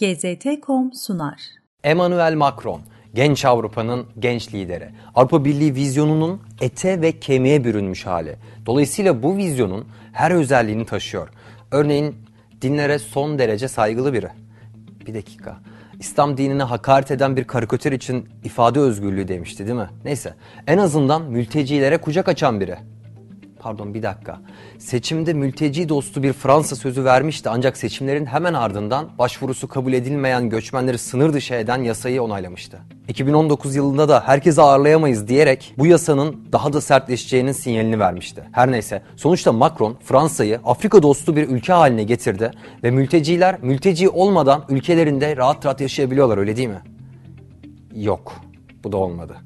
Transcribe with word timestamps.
GZT.com 0.00 0.92
sunar. 0.92 1.40
Emmanuel 1.84 2.34
Macron, 2.34 2.80
genç 3.14 3.44
Avrupa'nın 3.44 4.06
genç 4.18 4.54
lideri. 4.54 4.88
Avrupa 5.14 5.44
Birliği 5.44 5.74
vizyonunun 5.74 6.40
ete 6.60 7.00
ve 7.00 7.20
kemiğe 7.20 7.64
bürünmüş 7.64 8.06
hali. 8.06 8.36
Dolayısıyla 8.66 9.22
bu 9.22 9.36
vizyonun 9.36 9.86
her 10.12 10.30
özelliğini 10.30 10.86
taşıyor. 10.86 11.28
Örneğin 11.70 12.16
dinlere 12.62 12.98
son 12.98 13.38
derece 13.38 13.68
saygılı 13.68 14.12
biri. 14.12 14.28
Bir 15.06 15.14
dakika. 15.14 15.60
İslam 15.98 16.36
dinine 16.36 16.62
hakaret 16.62 17.10
eden 17.10 17.36
bir 17.36 17.44
karikatür 17.44 17.92
için 17.92 18.28
ifade 18.44 18.80
özgürlüğü 18.80 19.28
demişti 19.28 19.66
değil 19.66 19.78
mi? 19.78 19.90
Neyse. 20.04 20.34
En 20.66 20.78
azından 20.78 21.22
mültecilere 21.22 21.98
kucak 21.98 22.28
açan 22.28 22.60
biri. 22.60 22.76
Pardon 23.60 23.94
bir 23.94 24.02
dakika. 24.02 24.40
Seçimde 24.78 25.32
mülteci 25.32 25.88
dostu 25.88 26.22
bir 26.22 26.32
Fransa 26.32 26.76
sözü 26.76 27.04
vermişti 27.04 27.48
ancak 27.48 27.76
seçimlerin 27.76 28.26
hemen 28.26 28.54
ardından 28.54 29.08
başvurusu 29.18 29.68
kabul 29.68 29.92
edilmeyen 29.92 30.50
göçmenleri 30.50 30.98
sınır 30.98 31.32
dışı 31.32 31.54
eden 31.54 31.82
yasayı 31.82 32.22
onaylamıştı. 32.22 32.78
2019 33.08 33.76
yılında 33.76 34.08
da 34.08 34.22
herkesi 34.26 34.62
ağırlayamayız 34.62 35.28
diyerek 35.28 35.74
bu 35.78 35.86
yasanın 35.86 36.48
daha 36.52 36.72
da 36.72 36.80
sertleşeceğinin 36.80 37.52
sinyalini 37.52 37.98
vermişti. 37.98 38.44
Her 38.52 38.72
neyse 38.72 39.02
sonuçta 39.16 39.52
Macron 39.52 39.96
Fransa'yı 40.04 40.60
Afrika 40.64 41.02
dostu 41.02 41.36
bir 41.36 41.48
ülke 41.48 41.72
haline 41.72 42.04
getirdi 42.04 42.50
ve 42.82 42.90
mülteciler 42.90 43.62
mülteci 43.62 44.08
olmadan 44.08 44.64
ülkelerinde 44.68 45.36
rahat 45.36 45.66
rahat 45.66 45.80
yaşayabiliyorlar 45.80 46.38
öyle 46.38 46.56
değil 46.56 46.68
mi? 46.68 46.82
Yok. 47.94 48.32
Bu 48.84 48.92
da 48.92 48.96
olmadı. 48.96 49.36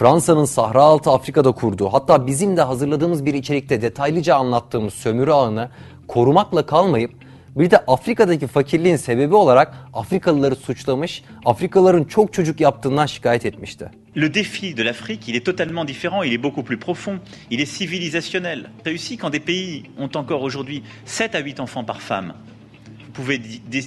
Fransa'nın 0.00 0.44
Sahra 0.44 0.82
Altı 0.82 1.10
Afrika'da 1.10 1.52
kurduğu 1.52 1.88
hatta 1.88 2.26
bizim 2.26 2.56
de 2.56 2.62
hazırladığımız 2.62 3.26
bir 3.26 3.34
içerikte 3.34 3.82
detaylıca 3.82 4.34
anlattığımız 4.34 4.94
sömürü 4.94 5.30
ağını 5.30 5.70
korumakla 6.08 6.66
kalmayıp 6.66 7.10
bir 7.56 7.70
de 7.70 7.78
Afrika'daki 7.78 8.46
fakirliğin 8.46 8.96
sebebi 8.96 9.34
olarak 9.34 9.74
Afrikalıları 9.92 10.56
suçlamış, 10.56 11.22
Afrikalıların 11.44 12.04
çok 12.04 12.32
çocuk 12.32 12.60
yaptığından 12.60 13.06
şikayet 13.06 13.46
etmişti. 13.46 13.90
Le 14.16 14.34
défi 14.34 14.76
de 14.76 14.84
l'Afrique, 14.84 15.28
il 15.28 15.34
est 15.34 15.46
totalement 15.46 15.88
différent, 15.88 16.26
il 16.26 16.32
est 16.32 16.42
beaucoup 16.42 16.66
plus 16.66 16.80
profond, 16.80 17.18
il 17.50 17.60
est 17.60 17.78
civilisationnel. 17.78 18.70
Réussi 18.86 19.18
quand 19.18 19.32
des 19.32 19.44
pays 19.44 19.82
ont 19.98 20.16
encore 20.16 20.42
aujourd'hui 20.42 20.82
7 21.04 21.34
à 21.34 21.38
8 21.38 21.60
enfants 21.60 21.86
par 21.86 22.00
femme. 22.00 22.32
Vous 23.06 23.12
pouvez 23.12 23.38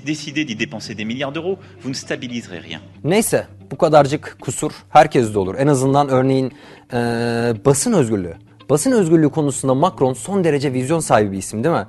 décider 0.06 0.46
d'y 0.46 0.56
dépenser 0.56 0.96
des 0.96 1.06
milliards 1.06 1.32
d'euros, 1.32 1.58
vous 1.82 1.90
ne 1.90 1.96
stabiliserez 1.96 2.60
rien. 2.60 2.82
Neyse 3.04 3.48
bu 3.74 3.78
kadarcık 3.78 4.38
kusur 4.42 4.72
herkeste 4.90 5.40
olur. 5.40 5.56
En 5.58 5.68
azından 5.68 6.10
örneğin 6.10 6.52
ee, 6.94 7.54
basın 7.66 7.94
özgürlüğü. 7.94 8.34
Basın 8.70 8.92
özgürlüğü 8.92 9.30
konusunda 9.30 9.74
Macron 9.74 10.14
son 10.14 10.44
derece 10.44 10.74
vizyon 10.74 11.00
sahibi 11.00 11.32
bir 11.32 11.38
isim 11.38 11.64
değil 11.64 11.76
mi? 11.76 11.86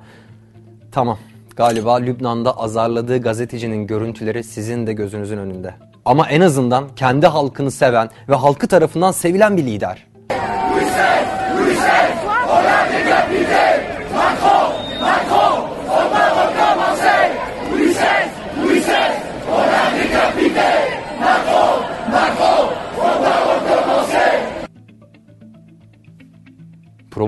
Tamam 0.91 1.17
galiba 1.55 1.95
Lübnan'da 1.95 2.57
azarladığı 2.57 3.21
gazetecinin 3.21 3.87
görüntüleri 3.87 4.43
sizin 4.43 4.87
de 4.87 4.93
gözünüzün 4.93 5.37
önünde. 5.37 5.73
Ama 6.05 6.27
en 6.27 6.41
azından 6.41 6.85
kendi 6.95 7.27
halkını 7.27 7.71
seven 7.71 8.09
ve 8.29 8.35
halkı 8.35 8.67
tarafından 8.67 9.11
sevilen 9.11 9.57
bir 9.57 9.65
lider. 9.65 10.07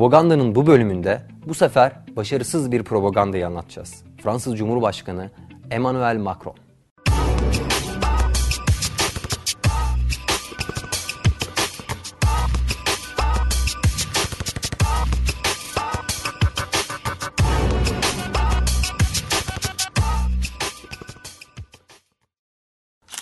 Propagandanın 0.08 0.56
bu 0.56 0.68
bölümünde 0.68 1.22
bu 1.48 1.54
sefer 1.54 1.92
başarısız 2.16 2.72
bir 2.72 2.84
propagandayı 2.84 3.48
anlatacağız. 3.48 4.04
Fransız 4.24 4.58
Cumhurbaşkanı 4.58 5.30
Emmanuel 5.72 6.18
Macron. 6.18 6.67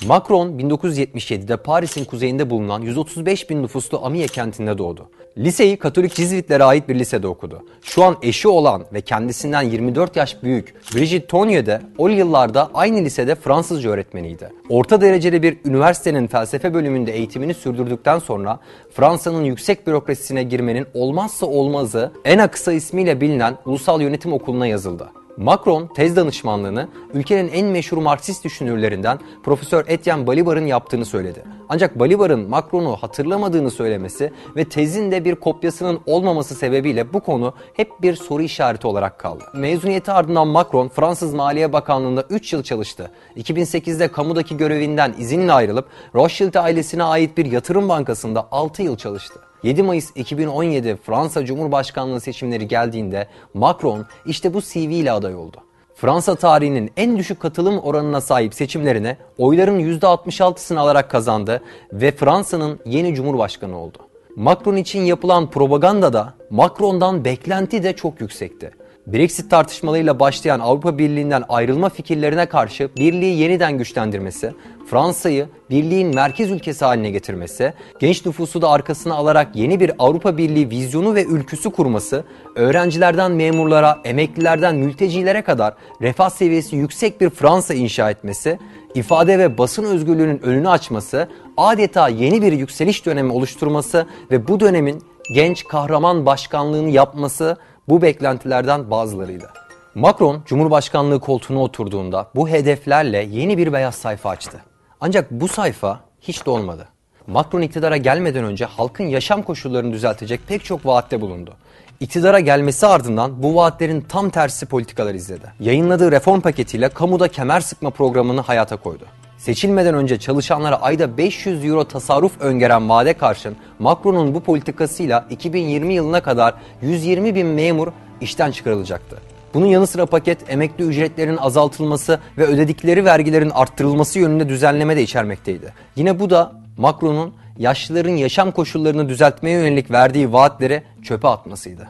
Macron 0.08 0.60
1977'de 0.60 1.58
Paris'in 1.58 2.06
kuzeyinde 2.06 2.50
bulunan 2.50 2.82
135 2.82 3.50
bin 3.50 3.64
nüfuslu 3.64 4.06
Amiens 4.06 4.32
kentinde 4.32 4.78
doğdu. 4.78 5.10
Liseyi 5.38 5.78
Katolik 5.78 6.14
Cizvitlere 6.14 6.64
ait 6.64 6.90
bir 6.90 7.00
lisede 7.00 7.28
okudu. 7.28 7.64
Şu 7.82 8.04
an 8.04 8.18
eşi 8.22 8.48
olan 8.48 8.86
ve 8.94 9.02
kendisinden 9.02 9.62
24 9.62 10.16
yaş 10.16 10.44
büyük 10.44 10.74
Brigitte 10.96 11.28
Tonnier 11.28 11.66
de 11.66 11.82
o 11.98 12.08
yıllarda 12.08 12.70
aynı 12.74 13.06
lisede 13.06 13.36
Fransızca 13.36 13.90
öğretmeniydi. 13.90 14.50
Orta 14.70 15.02
dereceli 15.02 15.44
bir 15.44 15.58
üniversitenin 15.66 16.28
felsefe 16.28 16.74
bölümünde 16.74 17.12
eğitimini 17.12 17.54
sürdürdükten 17.54 18.20
sonra 18.20 18.60
Fransa'nın 18.92 19.44
yüksek 19.44 19.88
bürokrasisine 19.88 20.44
girmenin 20.44 20.86
olmazsa 20.94 21.46
olmazı 21.46 22.12
en 22.26 22.48
kısa 22.48 22.74
ismiyle 22.74 23.22
bilinen 23.22 23.58
Ulusal 23.66 24.02
Yönetim 24.02 24.34
Okulu'na 24.34 24.68
yazıldı. 24.68 25.10
Macron 25.38 25.88
tez 25.88 26.16
danışmanlığını 26.16 26.88
ülkenin 27.14 27.48
en 27.48 27.68
meşhur 27.68 27.98
Marksist 27.98 28.44
düşünürlerinden 28.44 29.20
Profesör 29.44 29.86
Etienne 29.88 30.28
Balibar'ın 30.28 30.66
yaptığını 30.66 31.06
söyledi. 31.06 31.44
Ancak 31.70 32.00
Balibar'ın 32.00 32.50
Macron'u 32.50 32.96
hatırlamadığını 32.96 33.72
söylemesi 33.72 34.32
ve 34.56 34.66
tezin 34.66 35.12
de 35.12 35.26
bir 35.26 35.36
kopyasının 35.36 36.00
olmaması 36.06 36.56
sebebiyle 36.56 37.14
bu 37.14 37.20
konu 37.20 37.54
hep 37.74 37.92
bir 38.02 38.16
soru 38.16 38.44
işareti 38.44 38.88
olarak 38.88 39.20
kaldı. 39.20 39.44
Mezuniyeti 39.54 40.12
ardından 40.12 40.48
Macron 40.48 40.88
Fransız 40.88 41.34
Maliye 41.34 41.74
Bakanlığı'nda 41.74 42.24
3 42.30 42.54
yıl 42.54 42.64
çalıştı. 42.64 43.12
2008'de 43.38 44.08
kamudaki 44.08 44.58
görevinden 44.58 45.16
izinle 45.18 45.54
ayrılıp 45.54 45.86
Rothschild 46.16 46.56
ailesine 46.56 47.04
ait 47.04 47.38
bir 47.38 47.46
yatırım 47.46 47.90
bankasında 47.90 48.48
6 48.52 48.84
yıl 48.84 48.98
çalıştı. 48.98 49.40
7 49.66 49.84
Mayıs 49.84 50.12
2017 50.16 50.96
Fransa 50.96 51.46
Cumhurbaşkanlığı 51.46 52.22
seçimleri 52.22 52.68
geldiğinde 52.68 53.28
Macron 53.54 54.06
işte 54.26 54.54
bu 54.54 54.62
CV 54.62 54.78
ile 54.78 55.12
aday 55.12 55.36
oldu. 55.36 55.58
Fransa 55.96 56.36
tarihinin 56.36 56.92
en 56.98 57.18
düşük 57.18 57.40
katılım 57.40 57.80
oranına 57.80 58.22
sahip 58.22 58.54
seçimlerine 58.54 59.18
oyların 59.38 59.80
%66'sını 59.80 60.80
alarak 60.80 61.12
kazandı 61.12 61.62
ve 61.94 62.12
Fransa'nın 62.12 62.80
yeni 62.86 63.16
cumhurbaşkanı 63.16 63.78
oldu. 63.78 63.98
Macron 64.36 64.76
için 64.76 65.02
yapılan 65.02 65.50
propaganda 65.50 66.14
da 66.14 66.34
Macron'dan 66.50 67.26
beklenti 67.26 67.84
de 67.84 67.96
çok 67.96 68.22
yüksekti. 68.22 68.72
Brexit 69.08 69.52
tartışmalarıyla 69.52 70.20
başlayan 70.20 70.60
Avrupa 70.60 70.98
Birliği'nden 70.98 71.44
ayrılma 71.50 71.90
fikirlerine 71.90 72.46
karşı 72.46 72.90
birliği 72.98 73.40
yeniden 73.40 73.78
güçlendirmesi, 73.78 74.54
Fransa'yı 74.90 75.48
birliğin 75.70 76.16
merkez 76.16 76.52
ülkesi 76.52 76.86
haline 76.86 77.12
getirmesi, 77.12 77.74
genç 78.00 78.26
nüfusu 78.26 78.62
da 78.62 78.70
arkasına 78.70 79.16
alarak 79.16 79.56
yeni 79.56 79.80
bir 79.80 79.92
Avrupa 80.00 80.38
Birliği 80.38 80.70
vizyonu 80.70 81.16
ve 81.16 81.24
ülküsü 81.24 81.70
kurması, 81.72 82.24
öğrencilerden 82.56 83.32
memurlara, 83.32 84.02
emeklilerden 84.04 84.76
mültecilere 84.76 85.42
kadar 85.42 85.74
refah 86.02 86.30
seviyesi 86.30 86.76
yüksek 86.76 87.22
bir 87.22 87.30
Fransa 87.30 87.74
inşa 87.74 88.10
etmesi, 88.10 88.60
ifade 88.96 89.40
ve 89.40 89.58
basın 89.58 89.84
özgürlüğünün 89.84 90.40
önünü 90.44 90.70
açması, 90.70 91.30
adeta 91.58 92.10
yeni 92.10 92.42
bir 92.42 92.52
yükseliş 92.52 93.06
dönemi 93.06 93.32
oluşturması 93.32 94.08
ve 94.32 94.48
bu 94.48 94.60
dönemin 94.60 95.02
genç 95.34 95.68
kahraman 95.68 96.26
başkanlığını 96.26 96.90
yapması 96.90 97.58
bu 97.90 98.02
beklentilerden 98.02 98.92
bazılarıydı. 98.92 99.50
Macron 99.96 100.42
Cumhurbaşkanlığı 100.46 101.20
koltuğuna 101.20 101.62
oturduğunda 101.62 102.28
bu 102.36 102.50
hedeflerle 102.50 103.28
yeni 103.32 103.58
bir 103.58 103.74
beyaz 103.74 103.96
sayfa 103.96 104.30
açtı. 104.30 104.62
Ancak 105.02 105.32
bu 105.32 105.48
sayfa 105.48 106.00
hiç 106.22 106.46
de 106.46 106.50
olmadı. 106.50 106.88
Macron 107.28 107.62
iktidara 107.62 107.98
gelmeden 107.98 108.44
önce 108.44 108.66
halkın 108.66 109.04
yaşam 109.04 109.42
koşullarını 109.44 109.94
düzeltecek 109.94 110.48
pek 110.48 110.64
çok 110.64 110.86
vaatte 110.86 111.22
bulundu. 111.22 111.54
İktidara 112.00 112.40
gelmesi 112.40 112.88
ardından 112.88 113.44
bu 113.44 113.56
vaatlerin 113.56 114.02
tam 114.02 114.30
tersi 114.30 114.66
politikalar 114.66 115.14
izledi. 115.14 115.46
Yayınladığı 115.60 116.12
reform 116.12 116.42
paketiyle 116.42 116.90
kamuda 116.90 117.28
kemer 117.28 117.62
sıkma 117.62 117.90
programını 117.90 118.42
hayata 118.42 118.78
koydu. 118.78 119.06
Seçilmeden 119.46 119.96
önce 119.96 120.20
çalışanlara 120.20 120.82
ayda 120.82 121.18
500 121.18 121.66
euro 121.66 121.84
tasarruf 121.84 122.42
öngören 122.42 122.90
vade 122.90 123.14
karşın 123.14 123.56
Macron'un 123.80 124.36
bu 124.36 124.40
politikasıyla 124.40 125.26
2020 125.30 125.94
yılına 125.94 126.22
kadar 126.22 126.54
120 126.82 127.36
bin 127.36 127.48
memur 127.48 127.88
işten 128.22 128.52
çıkarılacaktı. 128.52 129.22
Bunun 129.54 129.66
yanı 129.66 129.88
sıra 129.88 130.06
paket 130.06 130.50
emekli 130.50 130.84
ücretlerinin 130.84 131.38
azaltılması 131.38 132.20
ve 132.38 132.46
ödedikleri 132.46 133.06
vergilerin 133.06 133.50
arttırılması 133.50 134.20
yönünde 134.20 134.50
düzenleme 134.50 134.96
de 134.96 135.04
içermekteydi. 135.04 135.74
Yine 135.96 136.20
bu 136.20 136.30
da 136.30 136.52
Macron'un 136.78 137.34
yaşlıların 137.58 138.16
yaşam 138.16 138.52
koşullarını 138.52 139.10
düzeltmeye 139.10 139.60
yönelik 139.60 139.92
verdiği 139.92 140.34
vaatleri 140.34 140.84
çöpe 141.04 141.28
atmasıydı. 141.28 141.88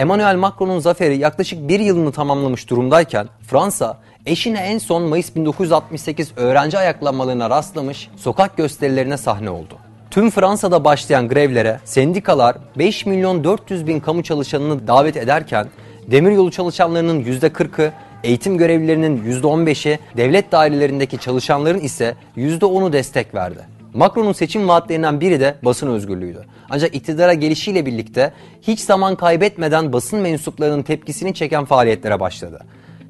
Emmanuel 0.00 0.36
Macron'un 0.36 0.78
zaferi 0.78 1.18
yaklaşık 1.18 1.68
bir 1.68 1.80
yılını 1.80 2.12
tamamlamış 2.12 2.70
durumdayken 2.70 3.28
Fransa 3.42 3.98
eşine 4.26 4.58
en 4.58 4.78
son 4.78 5.02
Mayıs 5.02 5.34
1968 5.36 6.32
öğrenci 6.36 6.78
ayaklanmalarına 6.78 7.50
rastlamış 7.50 8.08
sokak 8.16 8.56
gösterilerine 8.56 9.16
sahne 9.16 9.50
oldu. 9.50 9.74
Tüm 10.10 10.30
Fransa'da 10.30 10.84
başlayan 10.84 11.28
grevlere 11.28 11.80
sendikalar 11.84 12.56
5 12.78 13.06
milyon 13.06 13.44
400 13.44 13.86
bin 13.86 14.00
kamu 14.00 14.22
çalışanını 14.22 14.86
davet 14.86 15.16
ederken 15.16 15.68
demiryolu 16.10 16.50
çalışanlarının 16.50 17.24
%40'ı 17.24 17.92
Eğitim 18.24 18.58
görevlilerinin 18.58 19.42
%15'i, 19.42 19.98
devlet 20.16 20.52
dairelerindeki 20.52 21.18
çalışanların 21.18 21.80
ise 21.80 22.14
%10'u 22.36 22.92
destek 22.92 23.34
verdi. 23.34 23.79
Macron'un 23.94 24.32
seçim 24.32 24.68
vaatlerinden 24.68 25.20
biri 25.20 25.40
de 25.40 25.54
basın 25.62 25.86
özgürlüğüydü. 25.86 26.44
Ancak 26.70 26.94
iktidara 26.94 27.34
gelişiyle 27.34 27.86
birlikte 27.86 28.32
hiç 28.62 28.80
zaman 28.80 29.16
kaybetmeden 29.16 29.92
basın 29.92 30.20
mensuplarının 30.20 30.82
tepkisini 30.82 31.34
çeken 31.34 31.64
faaliyetlere 31.64 32.20
başladı. 32.20 32.60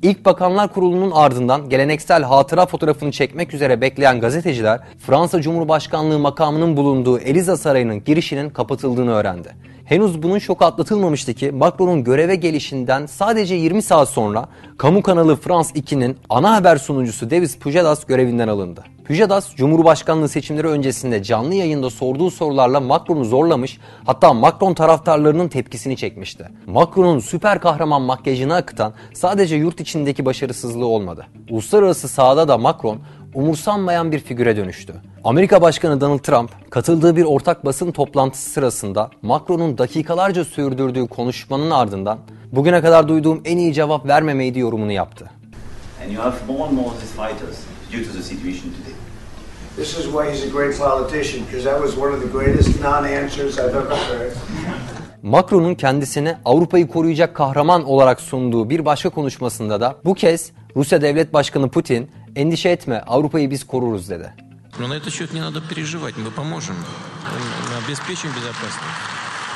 İlk 0.03 0.25
Bakanlar 0.25 0.73
Kurulu'nun 0.73 1.11
ardından 1.11 1.69
geleneksel 1.69 2.23
hatıra 2.23 2.67
fotoğrafını 2.67 3.13
çekmek 3.13 3.55
üzere 3.55 3.81
bekleyen 3.81 4.21
gazeteciler 4.21 4.81
Fransa 4.99 5.43
Cumhurbaşkanlığı 5.43 6.19
makamının 6.19 6.77
bulunduğu 6.77 7.19
Eliza 7.19 7.57
Sarayı'nın 7.57 8.05
girişinin 8.05 8.51
kapatıldığını 8.51 9.11
öğrendi. 9.11 9.49
Henüz 9.91 10.23
bunun 10.23 10.39
şoku 10.39 10.65
atlatılmamıştı 10.65 11.35
ki 11.35 11.53
Macron'un 11.53 12.05
göreve 12.05 12.35
gelişinden 12.35 13.07
sadece 13.07 13.55
20 13.55 13.83
saat 13.83 14.09
sonra 14.09 14.49
kamu 14.79 15.03
kanalı 15.03 15.37
France 15.37 15.69
2'nin 15.71 16.17
ana 16.29 16.57
haber 16.57 16.77
sunucusu 16.77 17.31
Davis 17.31 17.59
Pujadas 17.59 18.05
görevinden 18.05 18.49
alındı. 18.49 18.85
Pujadas, 19.07 19.55
Cumhurbaşkanlığı 19.57 20.29
seçimleri 20.29 20.67
öncesinde 20.67 21.23
canlı 21.23 21.55
yayında 21.55 21.91
sorduğu 21.91 22.31
sorularla 22.31 22.81
Macron'u 22.81 23.25
zorlamış, 23.25 23.79
hatta 24.07 24.33
Macron 24.33 24.75
taraftarlarının 24.75 25.49
tepkisini 25.49 25.97
çekmişti. 25.97 26.49
Macron'un 26.67 27.19
süper 27.19 27.61
kahraman 27.61 28.03
makyajını 28.03 28.55
akıtan 28.55 28.93
sadece 29.15 29.57
yurt 29.57 29.81
içindeki 29.81 30.25
başarısızlığı 30.25 30.87
olmadı. 30.87 31.27
Uluslararası 31.51 32.09
sahada 32.09 32.49
da 32.49 32.59
Macron 32.59 32.99
umursanmayan 33.35 34.13
bir 34.13 34.19
figüre 34.19 34.57
dönüştü. 34.57 34.95
Amerika 35.25 35.63
Başkanı 35.63 36.01
Donald 36.01 36.19
Trump 36.19 36.71
katıldığı 36.71 37.17
bir 37.17 37.25
ortak 37.25 37.65
basın 37.65 37.93
toplantısı 37.93 38.51
sırasında 38.51 39.11
Macron'un 39.23 39.79
dakikalarca 39.79 40.45
sürdürdüğü 40.45 41.07
konuşmanın 41.07 41.71
ardından 41.71 42.19
bugüne 42.53 42.81
kadar 42.81 43.09
duyduğum 43.09 43.41
en 43.45 43.57
iyi 43.57 43.75
cevap 43.75 44.07
vermemeydi 44.07 44.59
yorumunu 44.59 44.93
yaptı. 44.93 45.31
And 46.05 46.13
you 46.13 46.25
have 46.25 46.37
more 46.49 46.63
and 46.63 46.73
more 46.73 46.91
these 47.01 47.15
fighters 47.15 47.59
due 47.93 48.05
to 48.05 48.19
the 48.19 48.23
situation 48.23 48.71
today. 48.71 48.95
This 49.77 49.99
is 49.99 50.05
why 50.05 50.31
he's 50.33 50.45
a 50.45 50.59
great 50.59 50.79
politician, 50.79 51.45
because 51.47 51.65
that 51.65 51.83
was 51.83 51.99
one 51.99 52.15
of 52.15 52.23
the 52.23 52.39
greatest 52.39 52.83
non-answers 52.83 53.59
I've 53.59 53.77
ever 53.77 53.97
heard. 53.97 54.33
Macron'un 55.23 55.75
kendisini 55.75 56.35
Avrupa'yı 56.45 56.89
koruyacak 56.89 57.37
kahraman 57.37 57.85
olarak 57.85 58.21
sunduğu 58.21 58.71
bir 58.71 58.85
başka 58.85 59.11
konuşmasında 59.11 59.81
da 59.81 59.97
bu 60.05 60.15
kez 60.15 60.53
Rusya 60.77 61.03
Devlet 61.03 61.33
Başkanı 61.33 61.69
Putin 61.69 62.11
Endişe 62.37 62.69
etme 62.69 63.03
Avrupa'yı 63.07 63.51
biz 63.51 63.67
koruruz 63.67 64.11
dedi. 64.11 64.35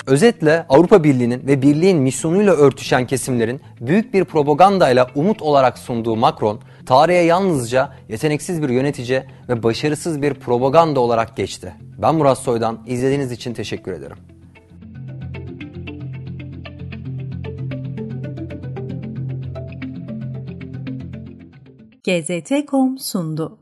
Özetle 0.06 0.66
Avrupa 0.68 1.04
Birliği'nin 1.04 1.46
ve 1.46 1.62
birliğin 1.62 1.98
misyonuyla 1.98 2.52
örtüşen 2.54 3.06
kesimlerin 3.06 3.60
büyük 3.80 4.14
bir 4.14 4.24
propagandayla 4.24 5.10
umut 5.14 5.42
olarak 5.42 5.78
sunduğu 5.78 6.16
Macron, 6.16 6.60
tarihe 6.86 7.18
yalnızca 7.18 7.92
yeteneksiz 8.08 8.62
bir 8.62 8.68
yönetici 8.68 9.24
ve 9.48 9.62
başarısız 9.62 10.22
bir 10.22 10.34
propaganda 10.34 11.00
olarak 11.00 11.36
geçti. 11.36 11.74
Ben 12.02 12.14
Murat 12.14 12.38
Soydan, 12.38 12.78
izlediğiniz 12.86 13.32
için 13.32 13.54
teşekkür 13.54 13.92
ederim. 13.92 14.33
GZT.com 22.04 22.98
sundu. 22.98 23.58